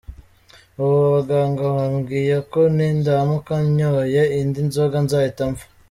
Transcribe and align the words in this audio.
Ubu 0.81 0.95
abaganga 1.07 1.63
bambwiye 1.75 2.35
ko 2.51 2.59
nindamuka 2.75 3.53
nyoye 3.77 4.21
indi 4.39 4.61
nzoga 4.67 4.97
nzahita 5.05 5.43
mpfa”. 5.51 5.65